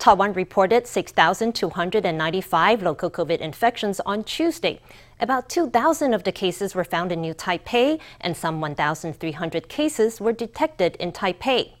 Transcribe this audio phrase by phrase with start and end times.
[0.00, 4.80] Taiwan reported 6,295 local COVID infections on Tuesday.
[5.20, 10.32] About 2,000 of the cases were found in New Taipei, and some 1,300 cases were
[10.32, 11.72] detected in Taipei.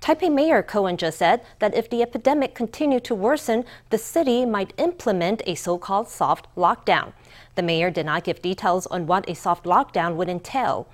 [0.00, 4.72] Taipei Mayor Ko Wen-je said that if the epidemic continued to worsen, the city might
[4.78, 7.12] implement a so-called soft lockdown.
[7.54, 10.88] The mayor did not give details on what a soft lockdown would entail.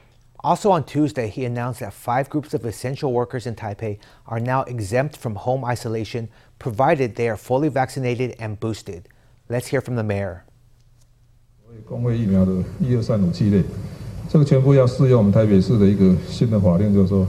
[0.45, 4.61] Also on Tuesday, he announced that five groups of essential workers in Taipei are now
[4.64, 6.29] exempt from home isolation,
[6.64, 9.04] provided they are fully vaccinated and boosted.
[9.50, 10.42] Let's hear from the mayor.
[11.86, 13.64] 工会疫苗的一二三五七类，
[14.29, 17.28] 这个全部要适用我们台北市的一个新的法令，就是说。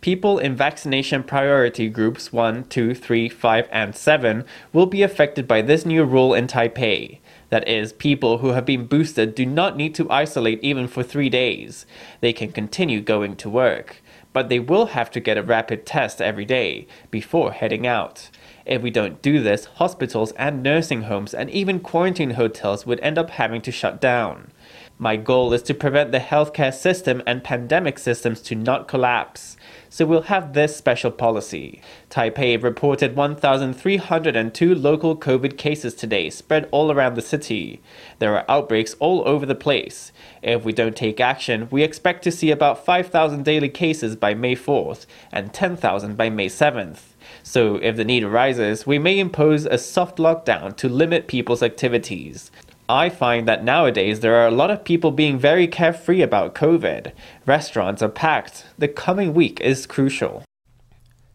[0.00, 5.62] People in vaccination priority groups 1, 2, 3, 5, and 7 will be affected by
[5.62, 7.20] this new rule in Taipei.
[7.48, 11.30] That is, people who have been boosted do not need to isolate even for three
[11.30, 11.86] days.
[12.20, 14.02] They can continue going to work,
[14.34, 18.28] but they will have to get a rapid test every day before heading out.
[18.69, 23.17] If we don't do this, hospitals and nursing homes and even quarantine hotels would end
[23.17, 24.51] up having to shut down.
[24.99, 29.57] My goal is to prevent the healthcare system and pandemic systems to not collapse
[29.89, 31.81] so we'll have this special policy.
[32.09, 37.81] Taipei reported 1,302 local COVID cases today, spread all around the city.
[38.19, 40.11] There are outbreaks all over the place.
[40.43, 44.55] If we don't take action, we expect to see about 5,000 daily cases by May
[44.55, 47.08] 4th and 10,000 by May 7th.
[47.51, 52.51] So, if the need arises, we may impose a soft lockdown to limit people's activities.
[52.87, 57.11] I find that nowadays there are a lot of people being very carefree about COVID.
[57.47, 58.65] Restaurants are packed.
[58.77, 60.43] The coming week is crucial.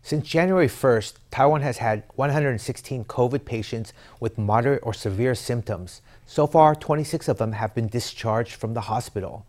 [0.03, 6.01] Since January 1st, Taiwan has had 116 COVID patients with moderate or severe symptoms.
[6.27, 9.47] So far, 26 of them have been discharged from the hospital.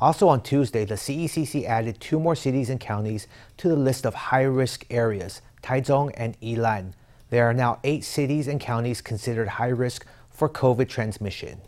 [0.00, 4.14] Also on Tuesday, the CECC added two more cities and counties to the list of
[4.14, 6.92] high risk areas, Taichung and Yilan.
[7.30, 11.60] There are now eight cities and counties considered high risk for COVID transmission.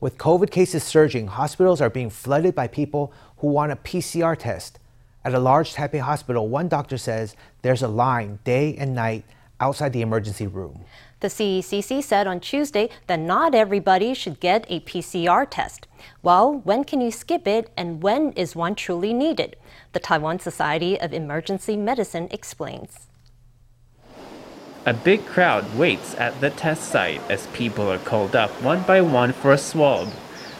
[0.00, 4.80] With COVID cases surging, hospitals are being flooded by people who want a PCR test.
[5.24, 9.24] At a large Taipei hospital, one doctor says there's a line day and night
[9.60, 10.84] outside the emergency room.
[11.20, 15.86] The CECC said on Tuesday that not everybody should get a PCR test.
[16.22, 19.56] Well, when can you skip it and when is one truly needed?
[19.92, 23.06] The Taiwan Society of Emergency Medicine explains.
[24.84, 29.00] A big crowd waits at the test site as people are called up one by
[29.00, 30.08] one for a swab.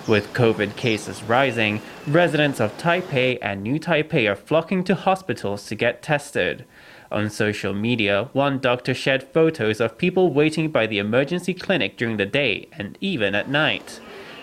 [0.08, 5.74] With COVID cases rising, residents of Taipei and New Taipei are flocking to hospitals to
[5.74, 6.64] get tested.
[7.10, 12.16] On social media, one doctor shared photos of people waiting by the emergency clinic during
[12.16, 14.00] the day and even at night.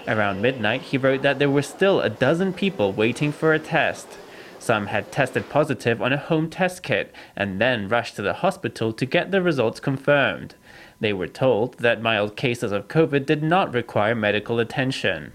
[0.08, 4.08] Around midnight, he wrote that there were still a dozen people waiting for a test.
[4.60, 8.94] Some had tested positive on a home test kit and then rushed to the hospital
[8.94, 10.56] to get the results confirmed.
[11.02, 15.34] They were told that mild cases of COVID did not require medical attention.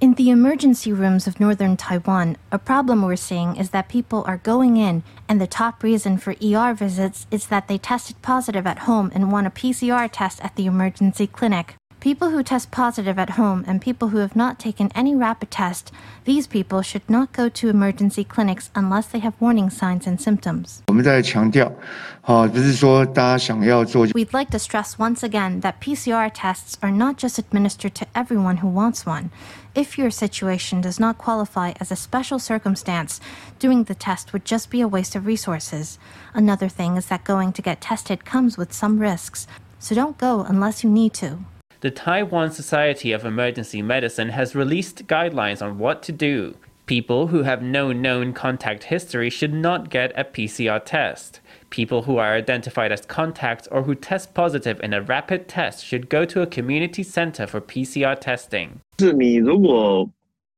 [0.00, 4.36] In the emergency rooms of northern Taiwan, a problem we're seeing is that people are
[4.36, 8.80] going in, and the top reason for ER visits is that they tested positive at
[8.80, 11.76] home and want a PCR test at the emergency clinic.
[12.08, 15.92] People who test positive at home and people who have not taken any rapid test,
[16.24, 20.82] these people should not go to emergency clinics unless they have warning signs and symptoms.
[24.14, 28.56] We'd like to stress once again that PCR tests are not just administered to everyone
[28.56, 29.30] who wants one.
[29.74, 33.20] If your situation does not qualify as a special circumstance,
[33.58, 35.98] doing the test would just be a waste of resources.
[36.32, 39.46] Another thing is that going to get tested comes with some risks,
[39.78, 41.44] so don't go unless you need to
[41.83, 46.55] the Taiwan Society of Emergency Medicine has released guidelines on what to do.
[46.85, 51.41] People who have no known contact history should not get a PCR test.
[51.69, 56.09] People who are identified as contacts or who test positive in a rapid test should
[56.09, 58.79] go to a community center for PCR testing.
[58.99, 60.09] 是你如果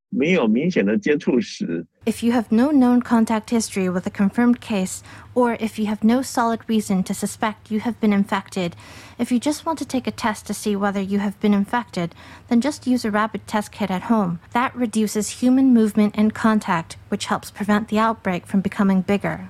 [0.09, 5.01] 没有明显的接触史 if you have no known contact history with a confirmed case,
[5.33, 8.75] or if you have no solid reason to suspect you have been infected,
[9.17, 12.13] if you just want to take a test to see whether you have been infected,
[12.47, 14.39] then just use a rapid test kit at home.
[14.53, 19.49] That reduces human movement and contact, which helps prevent the outbreak from becoming bigger.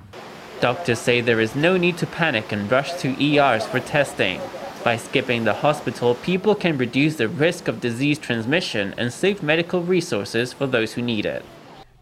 [0.62, 4.40] Doctors say there is no need to panic and rush to ERs for testing.
[4.83, 9.83] By skipping the hospital, people can reduce the risk of disease transmission and save medical
[9.83, 11.45] resources for those who need it.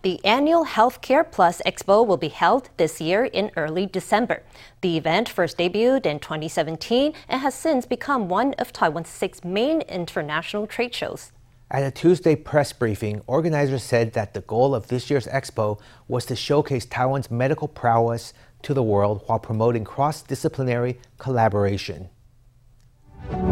[0.03, 4.45] The annual Healthcare Plus Expo will be held this year in early December.
[4.81, 9.81] The event first debuted in 2017 and has since become one of Taiwan's six main
[9.81, 11.33] international trade shows.
[11.73, 16.25] At a Tuesday press briefing, organizers said that the goal of this year's expo was
[16.27, 18.33] to showcase Taiwan's medical prowess
[18.63, 22.09] to the world while promoting cross disciplinary collaboration.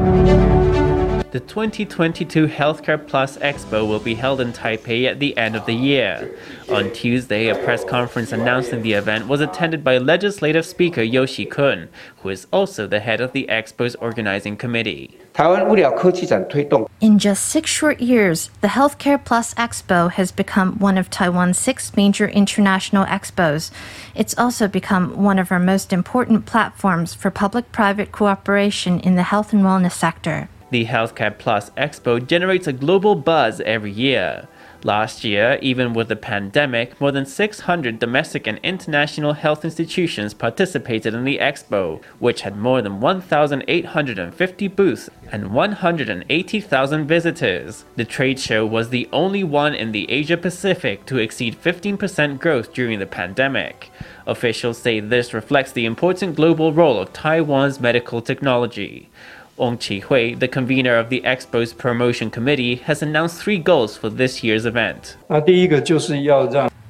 [0.06, 5.74] The 2022 Healthcare Plus Expo will be held in Taipei at the end of the
[5.74, 6.38] year.
[6.70, 11.88] On Tuesday, a press conference announcing the event was attended by legislative speaker You Si-kun,
[12.18, 15.18] who is also the head of the Expo's organizing committee.
[15.38, 21.94] In just six short years, the Healthcare Plus Expo has become one of Taiwan's six
[21.94, 23.70] major international expos.
[24.14, 29.24] It's also become one of our most important platforms for public private cooperation in the
[29.24, 30.48] health and wellness sector.
[30.70, 34.48] The Healthcare Plus Expo generates a global buzz every year.
[34.84, 41.14] Last year, even with the pandemic, more than 600 domestic and international health institutions participated
[41.14, 47.84] in the expo, which had more than 1,850 booths and 180,000 visitors.
[47.96, 52.72] The trade show was the only one in the Asia Pacific to exceed 15% growth
[52.72, 53.90] during the pandemic.
[54.26, 59.08] Officials say this reflects the important global role of Taiwan's medical technology.
[59.56, 64.44] Wong Chi-huey, the convener of the Expo's promotion committee, has announced three goals for this
[64.44, 65.16] year's event.
[65.30, 65.40] Uh,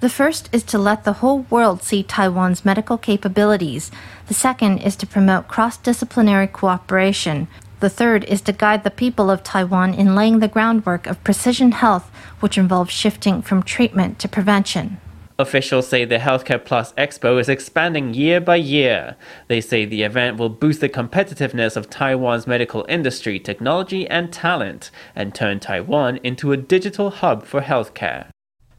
[0.01, 3.91] the first is to let the whole world see Taiwan's medical capabilities.
[4.27, 7.49] The second is to promote cross disciplinary cooperation.
[7.81, 11.73] The third is to guide the people of Taiwan in laying the groundwork of precision
[11.73, 12.11] health,
[12.41, 14.99] which involves shifting from treatment to prevention.
[15.39, 19.17] Officials say the Healthcare Plus Expo is expanding year by year.
[19.49, 24.91] They say the event will boost the competitiveness of Taiwan's medical industry, technology, and talent,
[25.15, 28.29] and turn Taiwan into a digital hub for healthcare.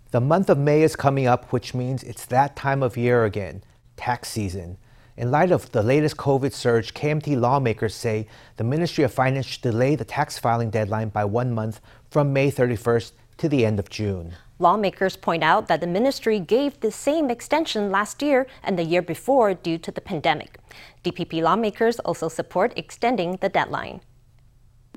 [0.09, 3.63] The month of May is coming up, which means it's that time of year again
[3.95, 4.77] tax season.
[5.15, 9.61] In light of the latest COVID surge, KMT lawmakers say the Ministry of Finance should
[9.61, 13.89] delay the tax filing deadline by one month from May 31st to the end of
[13.89, 14.33] June.
[14.58, 19.02] Lawmakers point out that the ministry gave the same extension last year and the year
[19.02, 20.58] before due to the pandemic.
[21.02, 24.00] DPP lawmakers also support extending the deadline.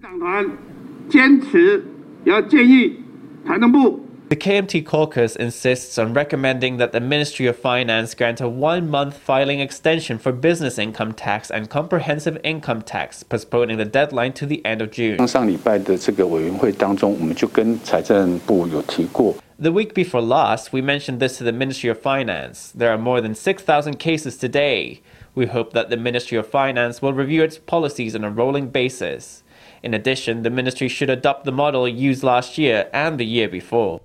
[0.02, 0.46] 党团
[1.10, 1.84] 坚持
[2.26, 3.00] 要建议
[3.48, 9.14] 财政部 The KMT caucus insists on recommending that the Ministry of Finance grant a one month
[9.18, 14.66] filing extension for business income tax and comprehensive income tax, postponing the deadline to the
[14.66, 15.28] end of June.
[15.28, 19.36] 上礼拜的这个委员会当中，我们就跟财政部有提过。
[19.61, 22.73] The week before last, we mentioned this to the Ministry of Finance.
[22.75, 25.03] There are more than 6,000 cases today.
[25.35, 29.43] We hope that the Ministry of Finance will review its policies on a rolling basis.
[29.83, 34.01] In addition, the ministry should adopt the model used last year and the year before.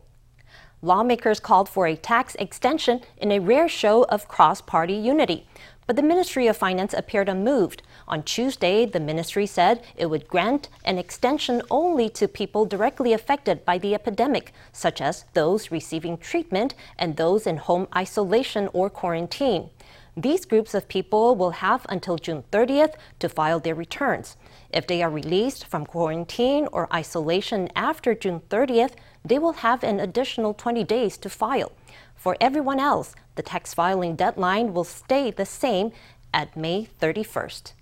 [0.82, 5.48] Lawmakers called for a tax extension in a rare show of cross party unity.
[5.88, 7.82] But the Ministry of Finance appeared unmoved.
[8.08, 13.66] On Tuesday, the ministry said it would grant an extension only to people directly affected
[13.66, 19.70] by the epidemic, such as those receiving treatment and those in home isolation or quarantine.
[20.18, 24.38] These groups of people will have until June 30th to file their returns.
[24.70, 28.94] If they are released from quarantine or isolation after June 30th,
[29.26, 31.72] they will have an additional 20 days to file.
[32.16, 35.92] For everyone else, the tax filing deadline will stay the same
[36.34, 37.74] at May 31st.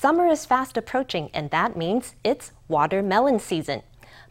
[0.00, 3.82] Summer is fast approaching, and that means it's watermelon season.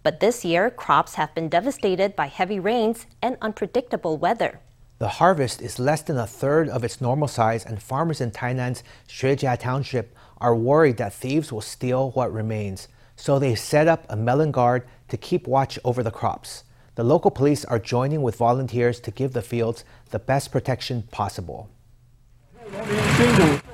[0.01, 4.61] But this year, crops have been devastated by heavy rains and unpredictable weather.
[4.97, 8.81] The harvest is less than a third of its normal size, and farmers in Tainan's
[9.07, 12.87] Xuejia Township are worried that thieves will steal what remains.
[13.15, 16.63] So they set up a melon guard to keep watch over the crops.
[16.95, 21.69] The local police are joining with volunteers to give the fields the best protection possible.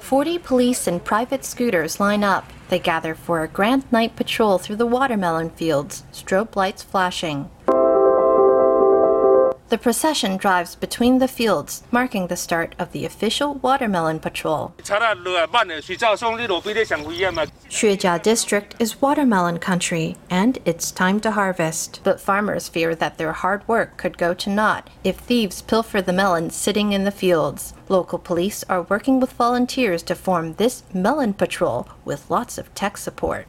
[0.05, 2.53] 40 police and private scooters line up.
[2.69, 7.49] They gather for a grand night patrol through the watermelon fields, strobe lights flashing.
[9.69, 14.75] The procession drives between the fields, marking the start of the official watermelon patrol.
[17.71, 22.01] Xuejia District is watermelon country, and it's time to harvest.
[22.03, 26.13] But farmers fear that their hard work could go to naught if thieves pilfer the
[26.13, 27.73] melons sitting in the fields.
[27.87, 32.97] Local police are working with volunteers to form this melon patrol with lots of tech
[32.97, 33.45] support.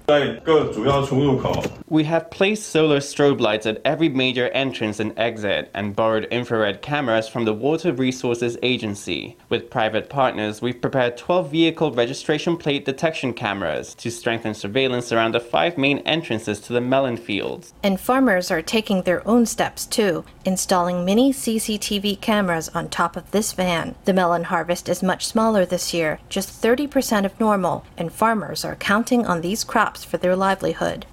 [1.88, 6.82] We have placed solar strobe lights at every major entrance and exit and borrowed infrared
[6.82, 9.38] cameras from the Water Resources Agency.
[9.48, 15.32] With private partners, we've prepared 12 vehicle registration plate detection cameras to strengthen surveillance around
[15.32, 17.72] the five main entrances to the melon fields.
[17.82, 23.30] And farmers are taking their own steps too, installing mini CCTV cameras on top of
[23.30, 23.94] this van.
[24.04, 28.64] The melon melon harvest is much smaller this year, just 30% of normal, and farmers
[28.64, 31.06] are counting on these crops for their livelihood.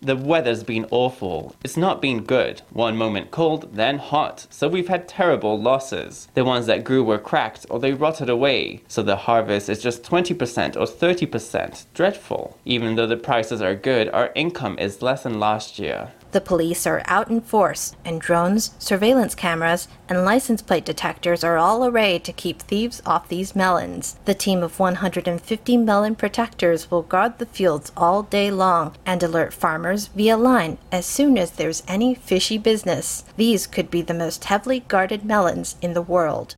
[0.00, 1.56] The weather's been awful.
[1.64, 2.62] It's not been good.
[2.70, 4.46] One moment cold, then hot.
[4.50, 6.28] So we've had terrible losses.
[6.34, 8.82] The ones that grew were cracked or they rotted away.
[8.88, 11.86] So the harvest is just 20% or 30%.
[11.94, 12.58] Dreadful.
[12.64, 16.12] Even though the prices are good, our income is less than last year.
[16.32, 21.58] The police are out in force, and drones, surveillance cameras, and license plate detectors are
[21.58, 24.16] all arrayed to keep thieves off these melons.
[24.24, 29.52] The team of 150 melon protectors will guard the fields all day long and alert
[29.52, 33.24] farmers via line as soon as there's any fishy business.
[33.36, 36.56] These could be the most heavily guarded melons in the world.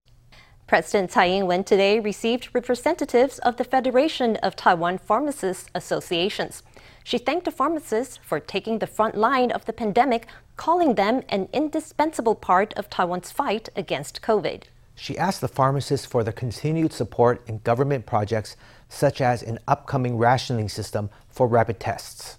[0.67, 6.63] President Tsai Ing-wen today received representatives of the Federation of Taiwan Pharmacists Associations.
[7.04, 11.48] She thanked the pharmacists for taking the front line of the pandemic, calling them an
[11.54, 14.64] indispensable part of Taiwan's fight against COVID.
[14.96, 18.58] She asked the pharmacists for their continued support in government projects
[18.90, 22.38] such as an upcoming rationing system for rapid tests.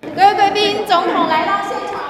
[0.00, 2.07] 各位贵宾，总统来到现场。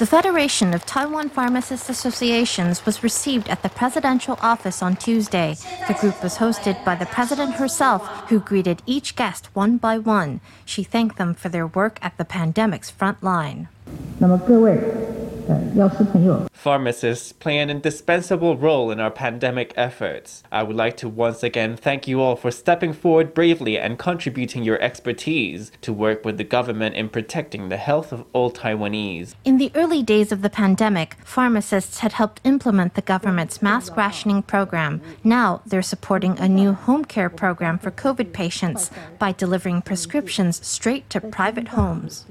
[0.00, 5.56] The Federation of Taiwan Pharmacists Associations was received at the presidential office on Tuesday.
[5.88, 10.40] The group was hosted by the president herself, who greeted each guest one by one.
[10.66, 13.68] She thanked them for their work at the pandemic's front line.
[14.18, 15.19] 那么各位呃药师朋友，
[16.53, 20.43] Pharmacists play an indispensable role in our pandemic efforts.
[20.51, 24.63] I would like to once again thank you all for stepping forward bravely and contributing
[24.63, 29.33] your expertise to work with the government in protecting the health of all Taiwanese.
[29.43, 34.43] In the early days of the pandemic, pharmacists had helped implement the government's mask rationing
[34.43, 35.01] program.
[35.23, 41.09] Now they're supporting a new home care program for COVID patients by delivering prescriptions straight
[41.09, 42.25] to private homes.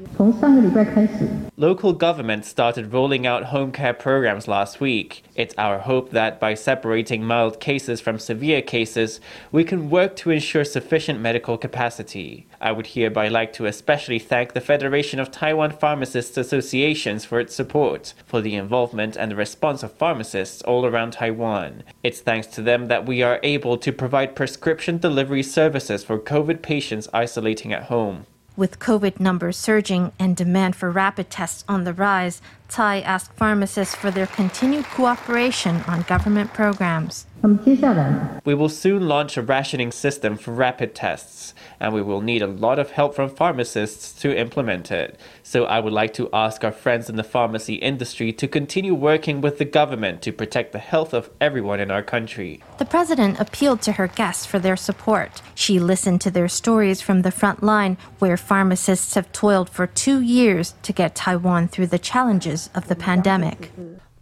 [1.57, 5.25] Local governments started rolling out home care programs last week.
[5.35, 10.31] It's our hope that by separating mild cases from severe cases, we can work to
[10.31, 12.47] ensure sufficient medical capacity.
[12.61, 17.55] I would hereby like to especially thank the Federation of Taiwan Pharmacists Associations for its
[17.55, 21.83] support, for the involvement and the response of pharmacists all around Taiwan.
[22.05, 26.63] It's thanks to them that we are able to provide prescription delivery services for COVID
[26.63, 28.27] patients isolating at home.
[28.57, 33.95] With COVID numbers surging and demand for rapid tests on the rise, Tsai asked pharmacists
[33.95, 37.27] for their continued cooperation on government programs.
[37.43, 42.47] We will soon launch a rationing system for rapid tests, and we will need a
[42.47, 45.19] lot of help from pharmacists to implement it.
[45.43, 49.41] So I would like to ask our friends in the pharmacy industry to continue working
[49.41, 52.63] with the government to protect the health of everyone in our country.
[52.79, 55.41] The president appealed to her guests for their support.
[55.55, 60.21] She listened to their stories from the front line, where pharmacists have toiled for two
[60.21, 63.71] years to get Taiwan through the challenges of the pandemic.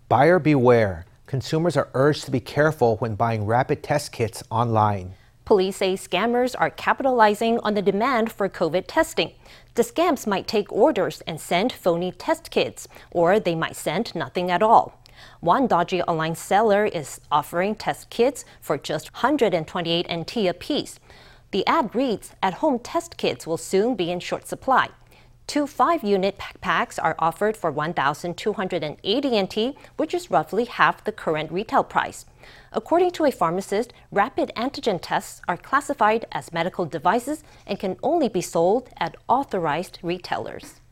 [0.08, 1.04] Buyer beware.
[1.28, 5.12] Consumers are urged to be careful when buying rapid test kits online.
[5.44, 9.32] Police say scammers are capitalizing on the demand for COVID testing.
[9.74, 14.50] The scams might take orders and send phony test kits, or they might send nothing
[14.50, 15.02] at all.
[15.40, 20.98] One dodgy online seller is offering test kits for just 128 NT apiece.
[21.50, 24.88] The ad reads At home test kits will soon be in short supply.
[25.48, 31.50] Two 5 unit packs are offered for 1,280 NT, which is roughly half the current
[31.50, 32.26] retail price.
[32.70, 38.28] According to a pharmacist, rapid antigen tests are classified as medical devices and can only
[38.28, 40.82] be sold at authorized retailers.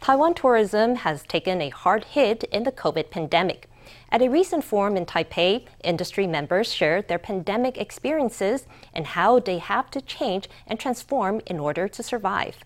[0.00, 3.68] Taiwan tourism has taken a hard hit in the COVID pandemic.
[4.10, 9.58] At a recent forum in Taipei, industry members shared their pandemic experiences and how they
[9.58, 12.56] have to change and transform in order to survive.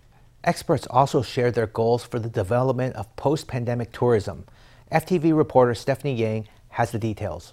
[0.44, 4.44] Experts also shared their goals for the development of post pandemic tourism.
[4.92, 7.52] FTV reporter Stephanie Yang has the details.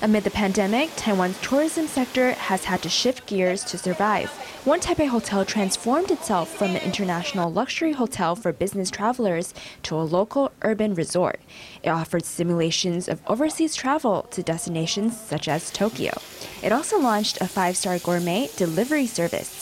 [0.00, 4.30] Amid the pandemic, Taiwan's tourism sector has had to shift gears to survive.
[4.64, 9.52] One Taipei hotel transformed itself from an international luxury hotel for business travelers
[9.82, 11.40] to a local urban resort.
[11.82, 16.16] It offered simulations of overseas travel to destinations such as Tokyo.
[16.62, 19.57] It also launched a five star gourmet delivery service.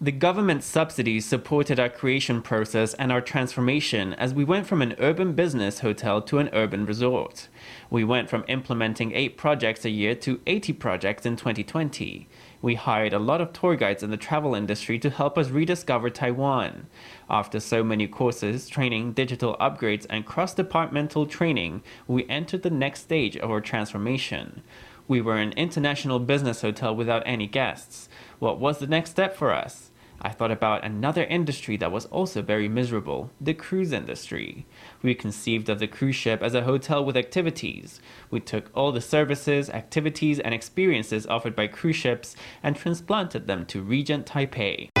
[0.00, 4.94] The government subsidies supported our creation process and our transformation as we went from an
[4.98, 7.48] urban business hotel to an urban resort.
[7.88, 12.28] We went from implementing 8 projects a year to 80 projects in 2020.
[12.60, 16.10] We hired a lot of tour guides in the travel industry to help us rediscover
[16.10, 16.88] Taiwan.
[17.30, 23.02] After so many courses, training, digital upgrades, and cross departmental training, we entered the next
[23.02, 24.62] stage of our transformation.
[25.06, 28.08] We were an international business hotel without any guests.
[28.38, 29.90] What was the next step for us?
[30.22, 34.64] I thought about another industry that was also very miserable the cruise industry.
[35.02, 38.00] We conceived of the cruise ship as a hotel with activities.
[38.30, 43.66] We took all the services, activities, and experiences offered by cruise ships and transplanted them
[43.66, 44.93] to Regent Taipei.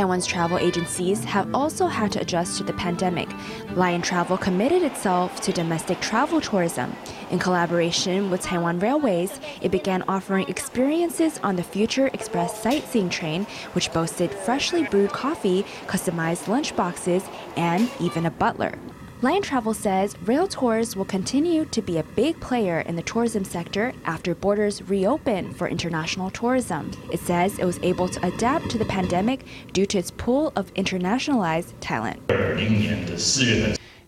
[0.00, 3.28] Taiwan's travel agencies have also had to adjust to the pandemic.
[3.76, 6.96] Lion Travel committed itself to domestic travel tourism.
[7.30, 13.44] In collaboration with Taiwan Railways, it began offering experiences on the Future Express sightseeing train,
[13.74, 17.22] which boasted freshly brewed coffee, customized lunch boxes,
[17.58, 18.78] and even a butler.
[19.22, 23.44] Lion Travel says rail tours will continue to be a big player in the tourism
[23.44, 26.90] sector after borders reopen for international tourism.
[27.12, 30.72] It says it was able to adapt to the pandemic due to its pool of
[30.72, 32.18] internationalized talent.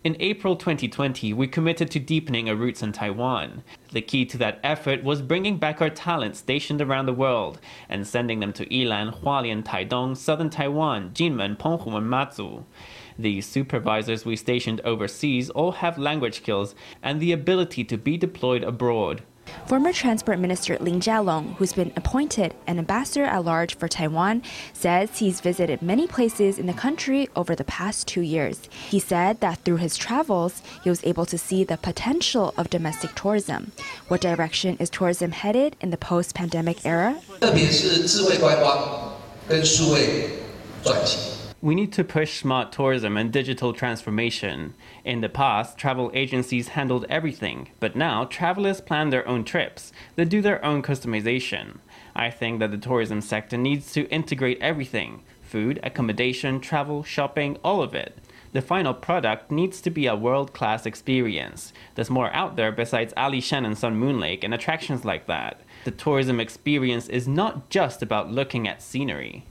[0.04, 3.62] In April 2020, we committed to deepening our roots in Taiwan.
[3.92, 8.07] The key to that effort was bringing back our talent stationed around the world and
[8.07, 12.64] sending them to Yilan, Hualien, Taidong, Southern Taiwan, Jinmen, Penghu, and Matsu.
[13.19, 18.64] The supervisors we stationed overseas all have language skills and the ability to be deployed
[18.64, 19.23] abroad.
[19.66, 24.42] Former Transport Minister Lin Jialong, who's been appointed an ambassador at large for Taiwan,
[24.73, 28.69] says he's visited many places in the country over the past two years.
[28.88, 33.14] He said that through his travels, he was able to see the potential of domestic
[33.14, 33.73] tourism.
[34.09, 37.21] What direction is tourism headed in the post pandemic era?
[41.62, 44.75] We need to push smart tourism and digital transformation.
[45.04, 49.92] In the past, travel agencies handled everything, but now travelers plan their own trips.
[50.16, 51.78] They do their own customization.
[52.16, 57.81] I think that the tourism sector needs to integrate everything food, accommodation, travel, shopping, all
[57.81, 58.19] of it.
[58.50, 61.73] The final product needs to be a world class experience.
[61.95, 65.61] There's more out there besides Ali Shan and Sun Moon Lake and attractions like that.
[65.85, 69.45] The tourism experience is not just about looking at scenery.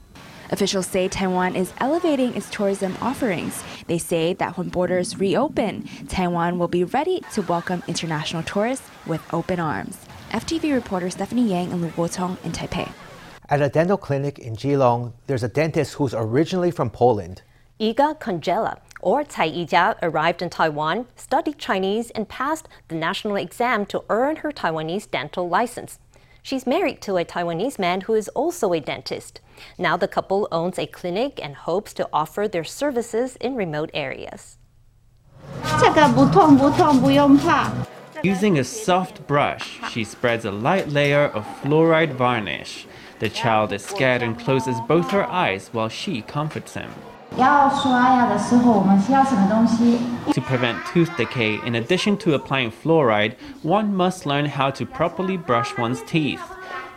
[0.52, 3.64] Officials say Taiwan is elevating its tourism offerings.
[3.86, 9.22] They say that when borders reopen, Taiwan will be ready to welcome international tourists with
[9.32, 9.96] open arms.
[10.30, 12.92] FTV reporter Stephanie Yang and Lu Guotong in Taipei.
[13.48, 17.40] At a dental clinic in Keelung, there's a dentist who's originally from Poland.
[17.80, 23.86] Iga Kongela, or Tai Yijia, arrived in Taiwan, studied Chinese, and passed the national exam
[23.86, 25.98] to earn her Taiwanese dental license.
[26.42, 29.40] She's married to a Taiwanese man who is also a dentist.
[29.78, 34.58] Now the couple owns a clinic and hopes to offer their services in remote areas.
[38.24, 42.86] Using a soft brush, she spreads a light layer of fluoride varnish.
[43.20, 46.92] The child is scared and closes both her eyes while she comforts him.
[50.34, 55.38] To prevent tooth decay, in addition to applying fluoride, one must learn how to properly
[55.38, 56.42] brush one's teeth.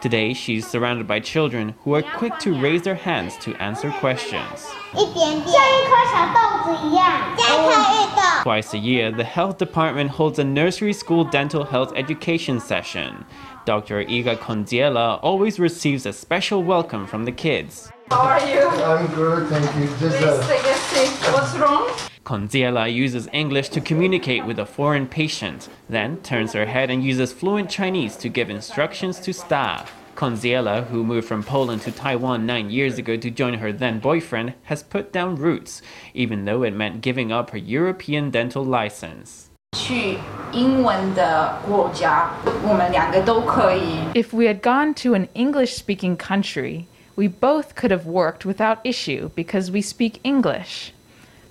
[0.02, 4.68] Today, she's surrounded by children who are quick to raise their hands to answer questions.
[8.44, 13.26] Twice a year, the health department holds a nursery school dental health education session.
[13.66, 14.04] Dr.
[14.04, 17.90] Iga Kondiela always receives a special welcome from the kids.
[18.10, 18.62] How are you?
[18.62, 19.88] I'm good, thank you.
[19.98, 21.34] Just uh, Please take a seat.
[21.34, 21.90] What's wrong?
[22.24, 27.34] Konziela uses English to communicate with a foreign patient, then turns her head and uses
[27.34, 29.92] fluent Chinese to give instructions to staff.
[30.16, 34.54] Konziela, who moved from Poland to Taiwan nine years ago to join her then boyfriend,
[34.64, 35.82] has put down roots,
[36.14, 39.50] even though it meant giving up her European dental license.
[44.14, 48.80] If we had gone to an English speaking country, we both could have worked without
[48.84, 50.92] issue because we speak English.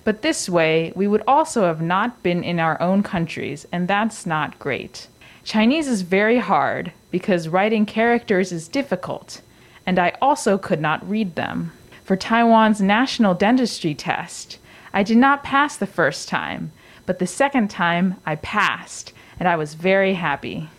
[0.03, 4.25] But this way, we would also have not been in our own countries, and that's
[4.25, 5.07] not great.
[5.43, 9.41] Chinese is very hard because writing characters is difficult,
[9.85, 11.71] and I also could not read them.
[12.03, 14.59] For Taiwan's national dentistry test,
[14.93, 16.71] I did not pass the first time,
[17.07, 20.69] but the second time I passed, and I was very happy.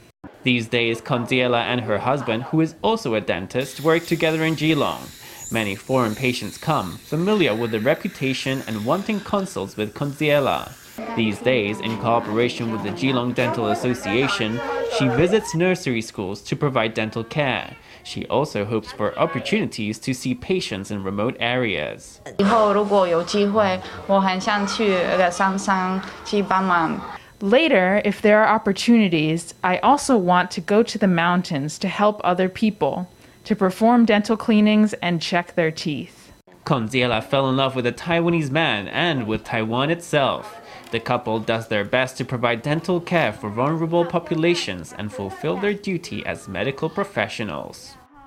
[0.46, 5.02] These days, Condiela and her husband, who is also a dentist, work together in Keelung.
[5.50, 10.70] Many foreign patients come, familiar with the reputation and wanting consults with Condiela.
[11.16, 14.60] These days, in cooperation with the Keelung Dental Association,
[14.96, 17.74] she visits nursery schools to provide dental care.
[18.04, 22.20] She also hopes for opportunities to see patients in remote areas.
[22.38, 26.96] 以后如果有机会，我很想去那个山上去帮忙
[27.42, 32.20] Later, if there are opportunities, I also want to go to the mountains to help
[32.24, 33.10] other people,
[33.44, 36.32] to perform dental cleanings and check their teeth.
[36.64, 40.60] Konziela fell in love with a Taiwanese man and with Taiwan itself.
[40.92, 45.74] The couple does their best to provide dental care for vulnerable populations and fulfill their
[45.74, 47.95] duty as medical professionals.